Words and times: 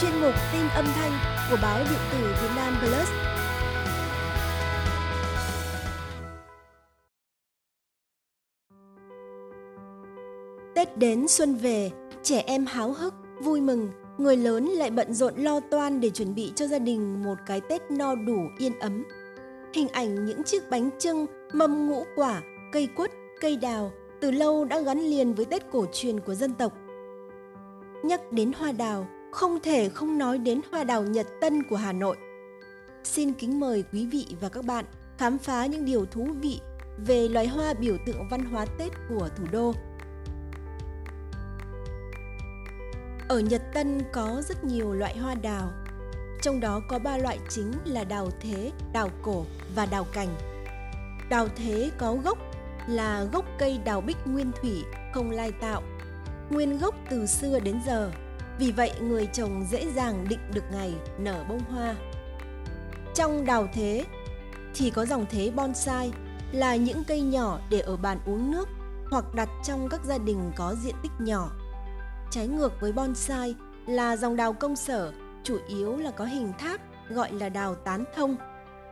chuyên 0.00 0.20
mục 0.20 0.34
tin 0.52 0.62
âm 0.74 0.84
thanh 0.84 1.12
của 1.50 1.56
báo 1.62 1.78
điện 1.78 1.98
tử 2.12 2.18
Việt 2.42 2.48
Nam 2.56 2.74
Plus. 2.80 3.08
Tết 10.74 10.98
đến 10.98 11.28
xuân 11.28 11.54
về, 11.54 11.90
trẻ 12.22 12.42
em 12.46 12.66
háo 12.66 12.92
hức, 12.92 13.14
vui 13.40 13.60
mừng, 13.60 13.90
người 14.18 14.36
lớn 14.36 14.64
lại 14.64 14.90
bận 14.90 15.14
rộn 15.14 15.34
lo 15.36 15.60
toan 15.60 16.00
để 16.00 16.10
chuẩn 16.10 16.34
bị 16.34 16.52
cho 16.56 16.66
gia 16.66 16.78
đình 16.78 17.22
một 17.22 17.34
cái 17.46 17.60
Tết 17.60 17.90
no 17.90 18.14
đủ 18.14 18.38
yên 18.58 18.78
ấm. 18.78 19.04
Hình 19.74 19.88
ảnh 19.88 20.24
những 20.24 20.42
chiếc 20.42 20.70
bánh 20.70 20.90
trưng, 20.98 21.26
mâm 21.52 21.86
ngũ 21.86 22.04
quả, 22.16 22.42
cây 22.72 22.88
quất, 22.96 23.10
cây 23.40 23.56
đào 23.56 23.92
từ 24.20 24.30
lâu 24.30 24.64
đã 24.64 24.80
gắn 24.80 25.00
liền 25.00 25.34
với 25.34 25.44
Tết 25.44 25.62
cổ 25.72 25.86
truyền 25.92 26.20
của 26.20 26.34
dân 26.34 26.54
tộc. 26.54 26.72
Nhắc 28.04 28.32
đến 28.32 28.52
hoa 28.58 28.72
đào, 28.72 29.06
không 29.34 29.60
thể 29.62 29.88
không 29.88 30.18
nói 30.18 30.38
đến 30.38 30.60
hoa 30.70 30.84
đào 30.84 31.02
Nhật 31.02 31.26
Tân 31.40 31.62
của 31.62 31.76
Hà 31.76 31.92
Nội. 31.92 32.16
Xin 33.04 33.32
kính 33.32 33.60
mời 33.60 33.84
quý 33.92 34.06
vị 34.06 34.26
và 34.40 34.48
các 34.48 34.64
bạn 34.64 34.84
khám 35.18 35.38
phá 35.38 35.66
những 35.66 35.84
điều 35.84 36.06
thú 36.06 36.28
vị 36.40 36.60
về 37.06 37.28
loài 37.28 37.46
hoa 37.46 37.74
biểu 37.74 37.96
tượng 38.06 38.28
văn 38.30 38.44
hóa 38.44 38.66
Tết 38.78 38.92
của 39.08 39.28
thủ 39.36 39.44
đô. 39.52 39.74
Ở 43.28 43.40
Nhật 43.40 43.62
Tân 43.74 44.02
có 44.12 44.42
rất 44.48 44.64
nhiều 44.64 44.92
loại 44.92 45.18
hoa 45.18 45.34
đào, 45.34 45.72
trong 46.42 46.60
đó 46.60 46.80
có 46.88 46.98
ba 46.98 47.16
loại 47.16 47.38
chính 47.48 47.72
là 47.84 48.04
đào 48.04 48.28
thế, 48.40 48.72
đào 48.92 49.10
cổ 49.22 49.44
và 49.74 49.86
đào 49.86 50.06
cành. 50.12 50.28
Đào 51.30 51.48
thế 51.56 51.90
có 51.98 52.16
gốc 52.24 52.38
là 52.88 53.24
gốc 53.32 53.44
cây 53.58 53.80
đào 53.84 54.00
bích 54.00 54.26
nguyên 54.26 54.52
thủy 54.62 54.82
không 55.14 55.30
lai 55.30 55.52
tạo, 55.52 55.82
nguyên 56.50 56.78
gốc 56.78 56.94
từ 57.10 57.26
xưa 57.26 57.60
đến 57.60 57.80
giờ– 57.86 58.10
vì 58.58 58.72
vậy 58.72 58.92
người 59.00 59.26
trồng 59.26 59.66
dễ 59.70 59.86
dàng 59.90 60.26
định 60.28 60.40
được 60.54 60.64
ngày 60.72 60.94
nở 61.18 61.44
bông 61.48 61.60
hoa. 61.70 61.94
Trong 63.14 63.46
đào 63.46 63.68
thế 63.74 64.04
thì 64.74 64.90
có 64.90 65.06
dòng 65.06 65.26
thế 65.30 65.50
bonsai 65.56 66.12
là 66.52 66.76
những 66.76 67.04
cây 67.04 67.20
nhỏ 67.20 67.58
để 67.70 67.80
ở 67.80 67.96
bàn 67.96 68.18
uống 68.26 68.50
nước 68.50 68.68
hoặc 69.10 69.24
đặt 69.34 69.48
trong 69.64 69.88
các 69.88 70.00
gia 70.04 70.18
đình 70.18 70.52
có 70.56 70.74
diện 70.82 70.94
tích 71.02 71.12
nhỏ. 71.18 71.50
Trái 72.30 72.48
ngược 72.48 72.80
với 72.80 72.92
bonsai 72.92 73.54
là 73.86 74.16
dòng 74.16 74.36
đào 74.36 74.52
công 74.52 74.76
sở, 74.76 75.12
chủ 75.44 75.58
yếu 75.68 75.96
là 75.96 76.10
có 76.10 76.24
hình 76.24 76.52
tháp 76.58 76.80
gọi 77.08 77.32
là 77.32 77.48
đào 77.48 77.74
tán 77.74 78.04
thông. 78.16 78.36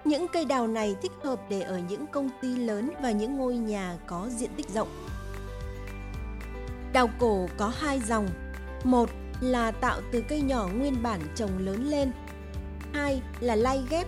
Những 0.04 0.26
cây 0.32 0.44
đào 0.44 0.66
này 0.66 0.96
thích 1.02 1.12
hợp 1.24 1.40
để 1.48 1.60
ở 1.60 1.78
những 1.78 2.06
công 2.06 2.30
ty 2.42 2.56
lớn 2.56 2.90
và 3.02 3.10
những 3.10 3.36
ngôi 3.36 3.56
nhà 3.56 3.98
có 4.06 4.28
diện 4.30 4.50
tích 4.56 4.70
rộng. 4.70 4.88
Đào 6.92 7.10
cổ 7.18 7.46
có 7.56 7.72
hai 7.78 8.00
dòng. 8.00 8.28
Một 8.84 9.10
là 9.42 9.70
tạo 9.70 10.00
từ 10.12 10.20
cây 10.28 10.40
nhỏ 10.40 10.68
nguyên 10.68 11.02
bản 11.02 11.20
trồng 11.34 11.58
lớn 11.58 11.90
lên. 11.90 12.12
Hai 12.92 13.22
là 13.40 13.56
lai 13.56 13.82
ghép, 13.90 14.06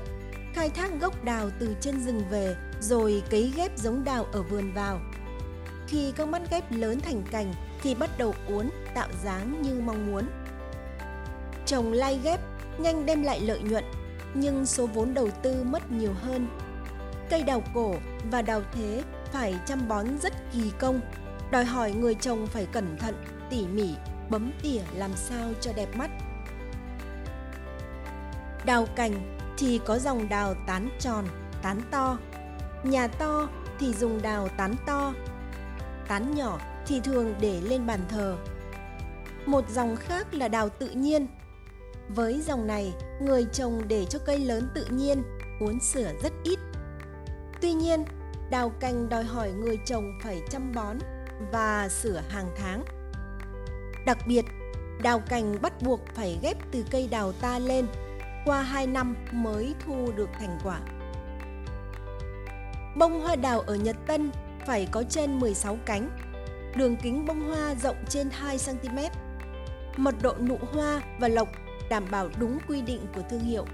khai 0.54 0.70
thác 0.70 1.00
gốc 1.00 1.24
đào 1.24 1.50
từ 1.58 1.76
trên 1.80 2.00
rừng 2.00 2.22
về 2.30 2.56
rồi 2.80 3.22
cấy 3.30 3.52
ghép 3.56 3.78
giống 3.78 4.04
đào 4.04 4.26
ở 4.32 4.42
vườn 4.42 4.72
vào. 4.72 5.00
Khi 5.88 6.12
các 6.16 6.28
mắt 6.28 6.42
ghép 6.50 6.72
lớn 6.72 7.00
thành 7.00 7.22
cành 7.30 7.54
thì 7.82 7.94
bắt 7.94 8.10
đầu 8.18 8.34
uốn 8.48 8.70
tạo 8.94 9.08
dáng 9.24 9.62
như 9.62 9.80
mong 9.80 10.12
muốn. 10.12 10.24
Trồng 11.66 11.92
lai 11.92 12.20
ghép 12.24 12.40
nhanh 12.78 13.06
đem 13.06 13.22
lại 13.22 13.40
lợi 13.40 13.60
nhuận 13.60 13.84
nhưng 14.34 14.66
số 14.66 14.86
vốn 14.86 15.14
đầu 15.14 15.30
tư 15.42 15.62
mất 15.64 15.92
nhiều 15.92 16.12
hơn. 16.22 16.46
Cây 17.30 17.42
đào 17.42 17.62
cổ 17.74 17.94
và 18.30 18.42
đào 18.42 18.62
thế 18.72 19.02
phải 19.32 19.54
chăm 19.66 19.88
bón 19.88 20.06
rất 20.22 20.32
kỳ 20.52 20.70
công, 20.78 21.00
đòi 21.50 21.64
hỏi 21.64 21.92
người 21.92 22.14
trồng 22.14 22.46
phải 22.46 22.66
cẩn 22.72 22.96
thận, 22.98 23.14
tỉ 23.50 23.66
mỉ 23.66 23.94
bấm 24.30 24.52
tỉa 24.62 24.82
làm 24.94 25.10
sao 25.16 25.50
cho 25.60 25.72
đẹp 25.72 25.96
mắt. 25.96 26.10
Đào 28.64 28.86
cành 28.96 29.38
thì 29.58 29.80
có 29.84 29.98
dòng 29.98 30.28
đào 30.28 30.54
tán 30.66 30.88
tròn, 31.00 31.24
tán 31.62 31.80
to. 31.90 32.18
Nhà 32.84 33.06
to 33.06 33.48
thì 33.78 33.94
dùng 33.94 34.22
đào 34.22 34.48
tán 34.48 34.74
to. 34.86 35.12
Tán 36.08 36.34
nhỏ 36.34 36.58
thì 36.86 37.00
thường 37.00 37.34
để 37.40 37.60
lên 37.60 37.86
bàn 37.86 38.00
thờ. 38.08 38.36
Một 39.46 39.70
dòng 39.70 39.96
khác 39.96 40.34
là 40.34 40.48
đào 40.48 40.68
tự 40.68 40.90
nhiên. 40.90 41.26
Với 42.08 42.40
dòng 42.40 42.66
này, 42.66 42.92
người 43.22 43.46
trồng 43.52 43.82
để 43.88 44.04
cho 44.04 44.18
cây 44.18 44.38
lớn 44.38 44.68
tự 44.74 44.86
nhiên, 44.90 45.22
uốn 45.60 45.80
sửa 45.80 46.12
rất 46.22 46.32
ít. 46.44 46.58
Tuy 47.60 47.72
nhiên, 47.72 48.04
đào 48.50 48.72
cành 48.80 49.08
đòi 49.08 49.24
hỏi 49.24 49.52
người 49.52 49.78
trồng 49.86 50.18
phải 50.22 50.42
chăm 50.50 50.72
bón 50.74 50.98
và 51.52 51.88
sửa 51.88 52.22
hàng 52.28 52.50
tháng 52.56 52.84
Đặc 54.06 54.18
biệt, 54.26 54.44
đào 55.02 55.22
cành 55.28 55.62
bắt 55.62 55.72
buộc 55.82 56.00
phải 56.14 56.38
ghép 56.42 56.56
từ 56.70 56.84
cây 56.90 57.08
đào 57.10 57.32
ta 57.32 57.58
lên, 57.58 57.86
qua 58.44 58.62
2 58.62 58.86
năm 58.86 59.16
mới 59.32 59.74
thu 59.84 60.12
được 60.16 60.28
thành 60.38 60.58
quả. 60.64 60.80
Bông 62.96 63.20
hoa 63.20 63.36
đào 63.36 63.60
ở 63.60 63.74
Nhật 63.74 63.96
Tân 64.06 64.30
phải 64.66 64.88
có 64.90 65.02
trên 65.02 65.40
16 65.40 65.78
cánh, 65.86 66.10
đường 66.76 66.96
kính 66.96 67.26
bông 67.26 67.40
hoa 67.40 67.74
rộng 67.74 67.96
trên 68.08 68.30
2 68.30 68.58
cm. 68.66 68.98
Mật 69.96 70.14
độ 70.22 70.34
nụ 70.48 70.58
hoa 70.72 71.00
và 71.20 71.28
lộc 71.28 71.48
đảm 71.90 72.04
bảo 72.10 72.28
đúng 72.38 72.58
quy 72.68 72.82
định 72.82 73.06
của 73.14 73.22
thương 73.30 73.40
hiệu. 73.40 73.66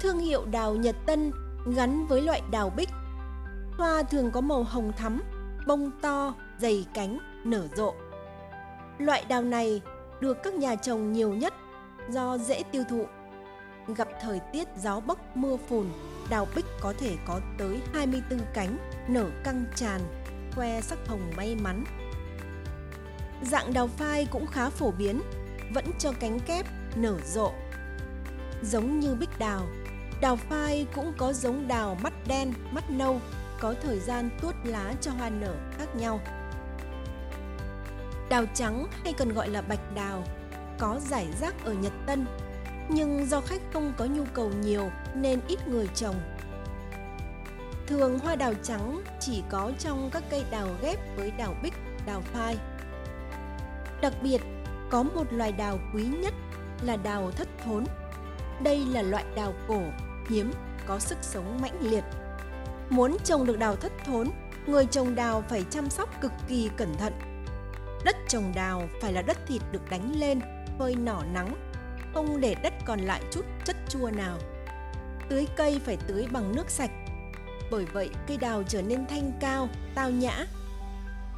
Thương 0.00 0.18
hiệu 0.18 0.44
đào 0.44 0.74
Nhật 0.74 0.96
Tân 1.06 1.32
gắn 1.76 2.06
với 2.06 2.22
loại 2.22 2.42
đào 2.50 2.70
bích. 2.76 2.88
Hoa 3.78 4.02
thường 4.02 4.30
có 4.30 4.40
màu 4.40 4.62
hồng 4.62 4.92
thắm, 4.96 5.22
bông 5.66 5.90
to, 6.02 6.34
dày 6.58 6.86
cánh, 6.94 7.18
nở 7.44 7.68
rộ. 7.76 7.94
Loại 8.98 9.24
đào 9.28 9.42
này 9.42 9.82
được 10.20 10.42
các 10.42 10.54
nhà 10.54 10.74
trồng 10.74 11.12
nhiều 11.12 11.32
nhất 11.32 11.54
do 12.10 12.38
dễ 12.38 12.62
tiêu 12.62 12.82
thụ. 12.90 13.06
Gặp 13.96 14.08
thời 14.22 14.40
tiết 14.52 14.68
gió 14.82 15.00
bấc 15.00 15.36
mưa 15.36 15.56
phùn, 15.68 15.86
đào 16.30 16.46
bích 16.56 16.64
có 16.80 16.94
thể 16.98 17.16
có 17.26 17.40
tới 17.58 17.80
24 17.92 18.38
cánh, 18.54 18.78
nở 19.08 19.30
căng 19.44 19.64
tràn, 19.74 20.00
khoe 20.54 20.80
sắc 20.80 20.98
hồng 21.08 21.32
may 21.36 21.56
mắn. 21.56 21.84
Dạng 23.42 23.72
đào 23.72 23.86
phai 23.86 24.26
cũng 24.30 24.46
khá 24.46 24.70
phổ 24.70 24.90
biến, 24.90 25.20
vẫn 25.74 25.84
cho 25.98 26.12
cánh 26.20 26.40
kép 26.40 26.66
nở 26.96 27.18
rộ. 27.24 27.52
Giống 28.62 29.00
như 29.00 29.14
bích 29.14 29.38
đào, 29.38 29.66
đào 30.20 30.36
phai 30.36 30.86
cũng 30.94 31.12
có 31.18 31.32
giống 31.32 31.68
đào 31.68 31.96
mắt 32.02 32.12
đen, 32.28 32.52
mắt 32.72 32.90
nâu, 32.90 33.20
có 33.60 33.74
thời 33.82 33.98
gian 33.98 34.30
tuốt 34.42 34.54
lá 34.64 34.94
cho 35.00 35.10
hoa 35.10 35.30
nở 35.30 35.54
khác 35.78 35.96
nhau. 35.96 36.20
Đào 38.28 38.44
trắng 38.54 38.86
hay 39.04 39.12
còn 39.12 39.32
gọi 39.32 39.48
là 39.48 39.62
bạch 39.62 39.94
đào 39.94 40.22
có 40.78 41.00
giải 41.00 41.26
rác 41.40 41.64
ở 41.64 41.72
Nhật 41.72 41.92
Tân, 42.06 42.26
nhưng 42.88 43.26
do 43.26 43.40
khách 43.40 43.60
không 43.72 43.92
có 43.96 44.04
nhu 44.04 44.24
cầu 44.34 44.50
nhiều 44.62 44.90
nên 45.14 45.40
ít 45.48 45.68
người 45.68 45.88
trồng. 45.94 46.14
Thường 47.86 48.18
hoa 48.18 48.36
đào 48.36 48.52
trắng 48.62 49.02
chỉ 49.20 49.42
có 49.50 49.72
trong 49.78 50.10
các 50.12 50.22
cây 50.30 50.44
đào 50.50 50.68
ghép 50.82 51.16
với 51.16 51.30
đào 51.30 51.54
bích, 51.62 51.74
đào 52.06 52.20
phai. 52.20 52.58
Đặc 54.00 54.12
biệt, 54.22 54.40
có 54.90 55.02
một 55.02 55.24
loài 55.30 55.52
đào 55.52 55.78
quý 55.94 56.04
nhất 56.04 56.34
là 56.82 56.96
đào 56.96 57.30
thất 57.30 57.48
thốn. 57.64 57.84
Đây 58.62 58.84
là 58.86 59.02
loại 59.02 59.24
đào 59.36 59.52
cổ, 59.68 59.80
hiếm, 60.28 60.52
có 60.86 60.98
sức 60.98 61.18
sống 61.22 61.58
mãnh 61.62 61.80
liệt. 61.80 62.04
Muốn 62.90 63.16
trồng 63.24 63.46
được 63.46 63.58
đào 63.58 63.76
thất 63.76 63.92
thốn, 64.06 64.30
người 64.66 64.86
trồng 64.86 65.14
đào 65.14 65.44
phải 65.48 65.64
chăm 65.70 65.90
sóc 65.90 66.20
cực 66.20 66.32
kỳ 66.48 66.70
cẩn 66.76 66.96
thận 66.96 67.35
Đất 68.04 68.16
trồng 68.28 68.52
đào 68.54 68.88
phải 69.00 69.12
là 69.12 69.22
đất 69.22 69.38
thịt 69.46 69.62
được 69.72 69.90
đánh 69.90 70.12
lên, 70.20 70.40
phơi 70.78 70.94
nỏ 70.94 71.22
nắng, 71.32 71.54
không 72.14 72.40
để 72.40 72.54
đất 72.62 72.72
còn 72.84 73.00
lại 73.00 73.22
chút 73.32 73.44
chất 73.64 73.76
chua 73.88 74.10
nào. 74.10 74.38
Tưới 75.28 75.46
cây 75.56 75.80
phải 75.84 75.96
tưới 76.08 76.26
bằng 76.32 76.56
nước 76.56 76.70
sạch. 76.70 76.90
Bởi 77.70 77.84
vậy 77.84 78.10
cây 78.26 78.36
đào 78.36 78.62
trở 78.68 78.82
nên 78.82 79.06
thanh 79.06 79.32
cao, 79.40 79.68
tao 79.94 80.10
nhã. 80.10 80.46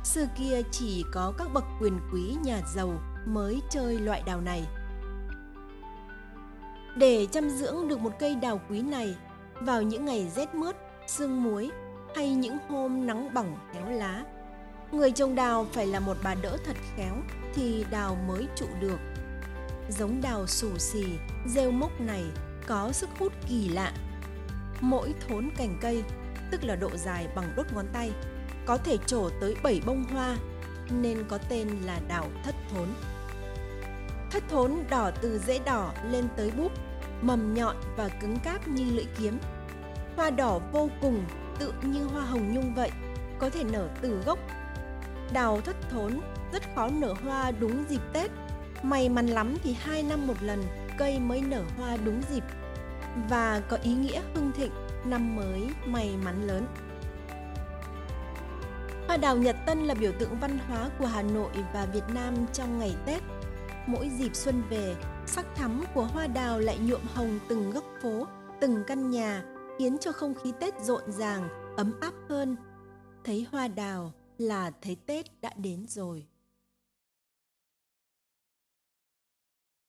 Xưa 0.05 0.27
kia 0.39 0.63
chỉ 0.71 1.05
có 1.13 1.33
các 1.39 1.49
bậc 1.55 1.65
quyền 1.81 2.01
quý 2.13 2.37
nhà 2.45 2.61
giàu 2.75 2.93
mới 3.27 3.61
chơi 3.71 3.99
loại 3.99 4.23
đào 4.27 4.41
này. 4.41 4.67
Để 6.97 7.27
chăm 7.33 7.51
dưỡng 7.51 7.89
được 7.89 8.01
một 8.01 8.13
cây 8.19 8.35
đào 8.35 8.61
quý 8.71 8.83
này, 8.83 9.15
vào 9.61 9.83
những 9.83 10.05
ngày 10.05 10.31
rét 10.37 10.55
mướt, 10.55 10.77
sương 11.07 11.43
muối 11.43 11.71
hay 12.17 12.35
những 12.35 12.59
hôm 12.69 13.07
nắng 13.07 13.35
bỏng 13.35 13.59
héo 13.75 13.91
lá 13.91 14.25
Người 14.93 15.11
trồng 15.11 15.35
đào 15.35 15.67
phải 15.73 15.87
là 15.87 16.01
một 16.01 16.17
bà 16.23 16.35
đỡ 16.35 16.57
thật 16.65 16.77
khéo 16.97 17.15
thì 17.55 17.85
đào 17.91 18.19
mới 18.29 18.47
trụ 18.57 18.67
được. 18.81 18.99
Giống 19.91 20.21
đào 20.21 20.47
xù 20.47 20.79
xì, 20.79 21.05
rêu 21.47 21.71
mốc 21.71 22.01
này 22.01 22.25
có 22.67 22.93
sức 22.93 23.09
hút 23.19 23.33
kỳ 23.49 23.69
lạ. 23.69 23.93
Mỗi 24.81 25.15
thốn 25.29 25.51
cành 25.57 25.79
cây, 25.81 26.05
tức 26.51 26.65
là 26.65 26.77
độ 26.77 26.91
dài 26.97 27.29
bằng 27.35 27.53
đốt 27.57 27.67
ngón 27.75 27.87
tay, 27.93 28.13
có 28.67 28.77
thể 28.77 28.97
trổ 29.07 29.31
tới 29.41 29.57
7 29.63 29.81
bông 29.87 30.05
hoa 30.05 30.37
nên 30.91 31.25
có 31.29 31.39
tên 31.49 31.69
là 31.85 32.01
đào 32.09 32.29
thất 32.45 32.55
thốn. 32.71 32.89
Thất 34.31 34.43
thốn 34.49 34.73
đỏ 34.91 35.11
từ 35.23 35.39
rễ 35.39 35.59
đỏ 35.59 35.93
lên 36.11 36.29
tới 36.37 36.51
búp, 36.51 36.73
mầm 37.23 37.55
nhọn 37.55 37.77
và 37.97 38.09
cứng 38.09 38.39
cáp 38.45 38.69
như 38.69 38.85
lưỡi 38.91 39.07
kiếm. 39.19 39.39
Hoa 40.17 40.31
đỏ 40.31 40.61
vô 40.73 40.89
cùng 41.01 41.25
tự 41.59 41.73
như 41.83 42.05
hoa 42.05 42.23
hồng 42.23 42.55
nhung 42.55 42.75
vậy, 42.75 42.91
có 43.39 43.51
thể 43.51 43.65
nở 43.65 43.89
từ 44.03 44.23
gốc 44.27 44.39
Đào 45.33 45.61
thất 45.61 45.77
thốn 45.91 46.21
rất 46.53 46.63
khó 46.75 46.89
nở 46.89 47.15
hoa 47.25 47.51
đúng 47.51 47.85
dịp 47.89 48.03
Tết 48.13 48.31
May 48.83 49.09
mắn 49.09 49.27
lắm 49.27 49.57
thì 49.63 49.77
hai 49.81 50.03
năm 50.03 50.27
một 50.27 50.43
lần 50.43 50.63
cây 50.99 51.19
mới 51.21 51.41
nở 51.41 51.63
hoa 51.77 51.97
đúng 52.05 52.23
dịp 52.31 52.43
và 53.29 53.63
có 53.69 53.79
ý 53.83 53.95
nghĩa 53.95 54.21
hưng 54.35 54.53
thịnh 54.53 54.73
năm 55.05 55.37
mới 55.37 55.69
may 55.87 56.15
mắn 56.25 56.47
lớn. 56.47 56.67
Hoa 59.07 59.17
đào 59.17 59.37
Nhật 59.37 59.57
Tân 59.67 59.85
là 59.85 59.95
biểu 59.95 60.13
tượng 60.19 60.39
văn 60.41 60.59
hóa 60.69 60.91
của 60.99 61.07
Hà 61.07 61.23
Nội 61.23 61.51
và 61.75 61.87
Việt 61.93 62.05
Nam 62.15 62.35
trong 62.53 62.79
ngày 62.79 62.97
Tết. 63.07 63.23
Mỗi 63.87 64.11
dịp 64.19 64.35
xuân 64.35 64.63
về, 64.71 64.97
sắc 65.27 65.47
thắm 65.57 65.85
của 65.95 66.05
hoa 66.05 66.27
đào 66.27 66.59
lại 66.59 66.79
nhuộm 66.79 67.01
hồng 67.15 67.39
từng 67.49 67.71
góc 67.71 67.85
phố, 68.03 68.27
từng 68.61 68.85
căn 68.87 69.11
nhà, 69.11 69.43
khiến 69.79 69.97
cho 70.01 70.13
không 70.13 70.35
khí 70.35 70.53
Tết 70.61 70.75
rộn 70.81 71.03
ràng, 71.13 71.49
ấm 71.77 71.93
áp 72.01 72.13
hơn. 72.29 72.57
Thấy 73.25 73.47
hoa 73.53 73.69
đào 73.69 74.13
là 74.39 74.71
thấy 74.83 74.97
Tết 75.07 75.41
đã 75.41 75.51
đến 75.57 75.87
rồi. 75.89 76.27